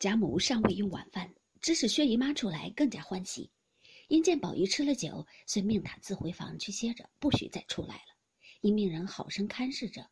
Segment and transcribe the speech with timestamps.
[0.00, 1.30] 贾母尚未用晚饭，
[1.60, 3.50] 只使薛姨妈出来，更加欢喜。
[4.08, 8.16] 因见宝玉吃了酒，遂命他自回房去歇着，不许再出来了。
[8.62, 10.08] 因命人好生看视着。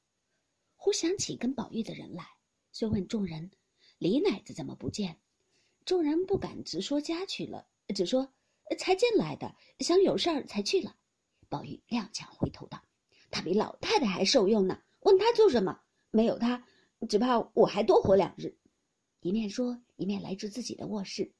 [0.76, 2.22] 忽想起跟宝玉的人来，
[2.70, 3.50] 遂问众人
[3.96, 5.16] ：“李奶子怎么不见？”
[5.86, 8.30] 众人不敢直说家去了，只说
[8.78, 10.94] ：“才进来的，想有事儿才去了。”
[11.48, 12.78] 宝玉踉跄回头道
[13.32, 15.80] ：“他比老太太还受用呢，问他做什么？
[16.10, 16.62] 没有他，
[17.08, 18.54] 只怕我还多活两日。”
[19.20, 21.32] 一面说，一面来至自己的卧室，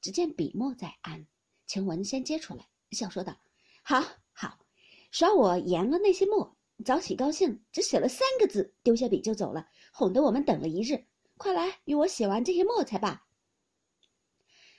[0.00, 1.26] 只见笔墨在案。
[1.66, 3.36] 晴雯先接出来，笑说道
[3.82, 4.00] ：“好
[4.32, 4.58] 好，
[5.10, 11.06] 耍我研了那些墨，早起高兴，只写了三个字，丢下笔就走了，哄得我们等了一日。
[11.36, 13.26] 快来与我写完这些墨才罢。”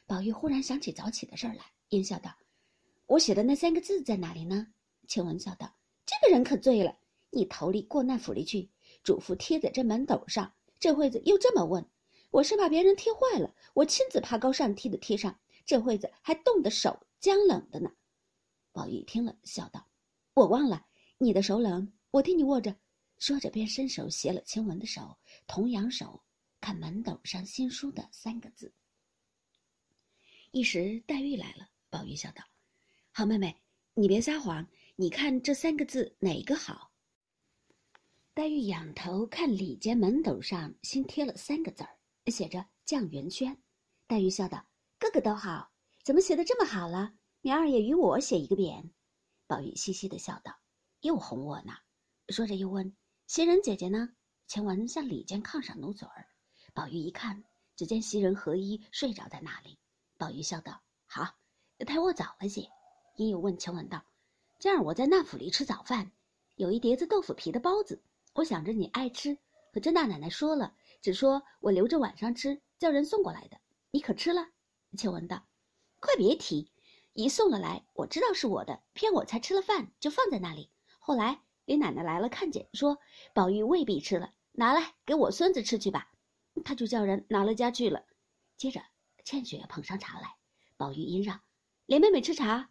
[0.07, 2.35] 宝玉忽然想起早起的事儿来，阴笑道
[3.05, 4.67] ：“我写的那三个字在哪里呢？”
[5.07, 5.75] 晴雯笑道
[6.07, 6.97] ：“这个人可醉了，
[7.29, 8.69] 你头里过那府里去，
[9.03, 11.85] 嘱咐贴在这门斗上，这会子又这么问，
[12.29, 17.91] 我是怕别人贴坏了，我亲自爬高上梯的贴上。”这会子还冻得手僵冷的呢，
[18.71, 19.85] 宝玉听了，笑道
[20.33, 22.73] ：“我忘了你的手冷，我替你握着。”
[23.19, 26.23] 说着，便伸手携了晴雯的手，同扬手
[26.61, 28.73] 看门斗上新书的三个字。
[30.51, 32.41] 一时黛玉来了，宝玉笑道
[33.11, 33.53] ：“好妹妹，
[33.93, 36.91] 你别撒谎，你看这三个字哪个好？”
[38.33, 41.89] 黛玉仰头看里间门斗上新贴了三个字儿，
[42.31, 43.57] 写着“绛云轩”。
[44.07, 44.65] 黛玉笑道。
[44.99, 45.69] 个个都好，
[46.03, 47.13] 怎么写的这么好了？
[47.41, 48.89] 明儿也与我写一个匾。
[49.45, 50.57] 宝玉嘻嘻的笑道
[51.01, 51.73] ：“又哄我呢。”
[52.29, 52.97] 说着又问
[53.27, 54.09] ：“袭人姐姐呢？”
[54.47, 56.27] 晴雯向里间炕上努嘴儿。
[56.73, 57.43] 宝玉一看，
[57.75, 59.77] 只见袭人和衣睡着在那里。
[60.17, 61.35] 宝玉笑道：“好，
[61.85, 62.67] 太卧早了些。”
[63.17, 64.03] 因又问晴雯道
[64.57, 66.11] ：“今儿我在那府里吃早饭，
[66.55, 68.01] 有一碟子豆腐皮的包子，
[68.33, 69.37] 我想着你爱吃，
[69.71, 73.59] 和甄大奶奶说了，只说我留着晚上吃，叫人送过来的，
[73.91, 74.49] 你可吃了？”
[74.97, 75.47] 晴雯道
[75.99, 76.71] ：“快别提，
[77.13, 80.71] 一送了来，我知道是我的，骗我才吃了饭，就放在那里。
[80.99, 82.97] 后来李奶奶来了，看见说
[83.33, 86.11] 宝玉未必吃了，拿来给我孙子吃去吧。
[86.65, 88.03] 他就叫人拿了家去了。
[88.57, 88.81] 接着
[89.23, 90.35] 倩雪捧上茶来，
[90.77, 91.41] 宝玉因让
[91.85, 92.69] 林妹妹吃茶，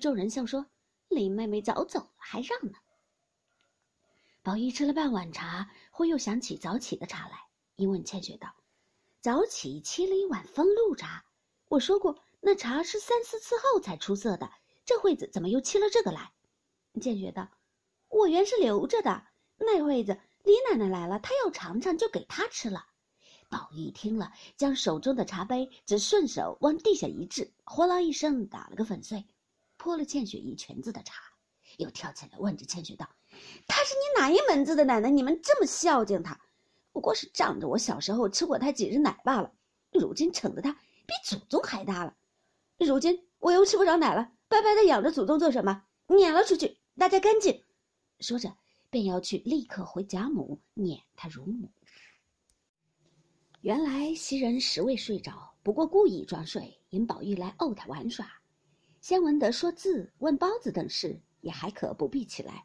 [0.00, 0.66] 众人笑说
[1.08, 2.78] 林妹妹早走了，还让呢。
[4.42, 7.49] 宝玉吃了半碗茶，忽又想起早起的茶来，
[7.80, 8.54] 因问倩雪道：
[9.22, 11.24] 早起沏了一碗风露茶。”
[11.68, 14.50] 我说过，那茶是三四次后才出色的。
[14.84, 16.30] 这会子怎么又沏了这个来？
[17.00, 17.48] 见觉道
[18.10, 19.22] ：“我原是留着的。
[19.56, 22.84] 那会子李奶奶来了，她要尝尝，就给她吃了。”
[23.48, 29.24] 宝玉听了，将手中的茶杯只顺手往地下一掷，哗啦一声打了个粉碎，
[29.78, 31.14] 泼了倩雪一裙子的茶，
[31.78, 33.08] 又跳起来问着倩雪道
[33.66, 35.08] ：“她是你哪一门子的奶奶？
[35.08, 36.38] 你们这么孝敬她？
[36.92, 39.52] 不过是仗着我小时候吃过他几日奶罢了。
[39.92, 40.76] 如今宠得他……”
[41.10, 42.14] 比祖宗还大了，
[42.78, 45.82] 如今我又吃不着奶了，白白的养着祖宗做什么？
[46.06, 47.64] 撵了出去，大家干净。
[48.20, 48.56] 说着，
[48.90, 51.68] 便要去立刻回贾母撵他乳母。
[53.62, 58.30] 原来袭人实未睡着，不过故意装睡，引宝玉来怄他玩耍。
[59.00, 62.64] 先闻得说字、问包子等事，也还可不必起来。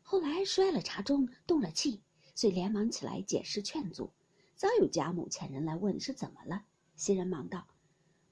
[0.00, 2.02] 后来摔了茶盅，动了气，
[2.34, 4.10] 遂连忙起来解释劝阻。
[4.54, 6.64] 早有贾母遣人来问是怎么了，
[6.96, 7.66] 袭人忙道。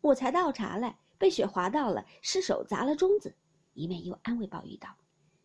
[0.01, 3.35] 我才倒茶来，被雪滑到了，失手砸了盅子。
[3.75, 4.97] 一面又安慰宝玉道：“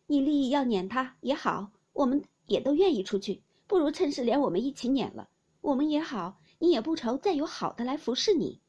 [0.06, 5.28] 你立意要撵他也好，我们也都愿意出去，不如趁势连我们一起撵了。
[5.60, 8.60] 我们也好，你也不愁再有好的来服侍你。”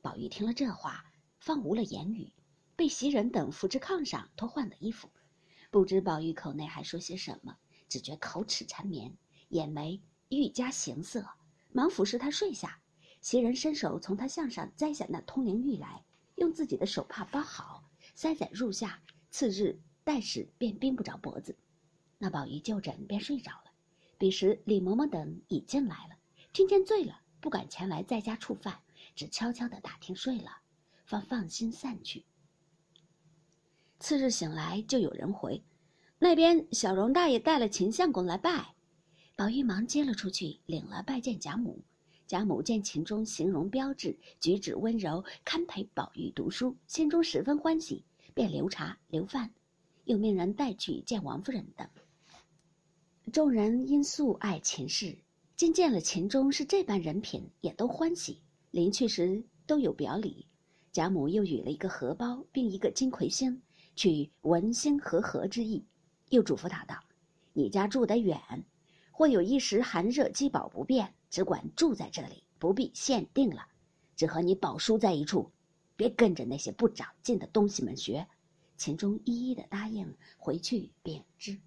[0.00, 1.04] 宝玉听了这话，
[1.38, 2.32] 方无了言语，
[2.76, 5.08] 被袭人等扶至炕上，脱换了衣服。
[5.70, 7.56] 不知宝玉口内还说些什么，
[7.88, 9.16] 只觉口齿缠绵，
[9.54, 10.00] 眼眉
[10.30, 11.24] 愈加形色，
[11.70, 12.80] 忙服侍他睡下。
[13.20, 16.04] 袭人伸手从他项上摘下那通灵玉来，
[16.34, 19.00] 用自己的手帕包好，塞在褥下。
[19.30, 21.56] 次日待时便冰不着脖子。
[22.18, 23.70] 那宝玉就枕便睡着了。
[24.18, 26.16] 彼时李嬷嬷等已进来了，
[26.52, 28.80] 听见醉了，不敢前来在家触犯，
[29.14, 30.50] 只悄悄的打听睡了，
[31.06, 32.24] 方放心散去。
[34.00, 35.62] 次日醒来，就有人回，
[36.18, 38.73] 那边小荣大爷带了秦相公来拜。
[39.36, 41.76] 宝玉忙接了出去，领了拜见贾母。
[42.24, 49.50] 贾母见秦钟形容标致，举止温柔，堪陪宝玉读书，心中十分欢喜，便留茶留饭，
[50.04, 51.88] 又命人带去见王夫人等。
[53.32, 55.18] 众人因素爱秦氏，
[55.56, 58.38] 今见了秦钟是这般人品，也都欢喜。
[58.70, 60.46] 临去时都有表礼，
[60.92, 63.60] 贾母又与了一个荷包，并一个金魁星，
[63.96, 65.84] 取文兴和合之意，
[66.30, 66.96] 又嘱咐他道
[67.52, 68.40] ：“你家住得远，
[69.16, 73.66] 或有一时寒热饥饱不便。”只管住在这里，不必限定了。
[74.14, 75.50] 只和你宝叔在一处，
[75.96, 78.24] 别跟着那些不长进的东西们学。
[78.76, 81.58] 秦钟一一的答应，回去便知。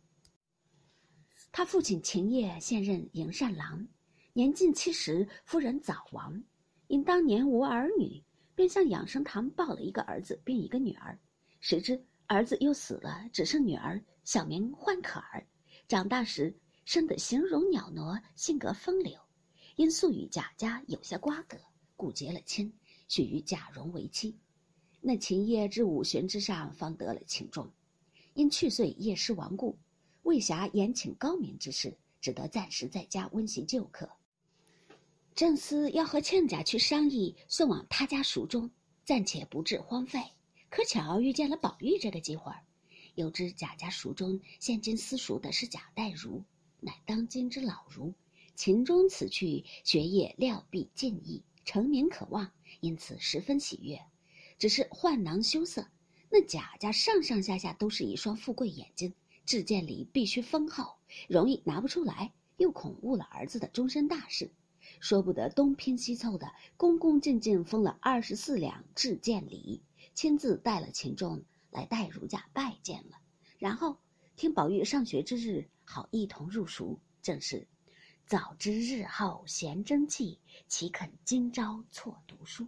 [1.51, 3.85] 他父亲秦业现任营善郎，
[4.31, 6.41] 年近七十，夫人早亡，
[6.87, 8.23] 因当年无儿女，
[8.55, 11.19] 便向养生堂抱了一个儿子并一个女儿。
[11.59, 15.45] 谁知儿子又死了，只剩女儿，小名欢可儿。
[15.89, 16.55] 长大时
[16.87, 19.19] 生得形容袅娜，性格风流，
[19.75, 21.57] 因素与贾家有些瓜葛，
[21.97, 22.73] 故结了亲，
[23.09, 24.33] 许与贾蓉为妻。
[25.01, 27.69] 那秦业至五旬之上，方得了秦钟，
[28.35, 29.77] 因去岁夜师亡故，
[30.23, 34.09] 未暇延请高明之事，只得暂时在家温习旧课。
[35.35, 38.71] 正思要和亲家去商议送往他家塾中，
[39.03, 40.21] 暂且不致荒废。
[40.69, 42.63] 可巧遇见了宝玉这个机会儿，
[43.15, 46.41] 又知贾家塾中现今私塾的是贾代儒，
[46.79, 48.13] 乃当今之老儒。
[48.55, 53.99] 秦钟此去，学业料必尽益，成名可望，因此十分喜悦。
[54.57, 55.87] 只是换囊羞涩，
[56.31, 59.13] 那贾家上上下下都是一双富贵眼睛，
[59.45, 64.51] 至见礼必须封号，容易拿不出来，又恐误了儿子的终身大事，
[64.99, 69.83] 说不得东拼西凑的，恭恭敬敬封了二十四两至见礼，
[70.15, 73.19] 亲自带了秦钟来代儒家拜见了，
[73.59, 73.99] 然后
[74.37, 77.67] 听宝玉上学之日，好一同入塾，正是
[78.27, 80.37] 早知日后闲争气，
[80.67, 82.67] 岂肯今朝错读书。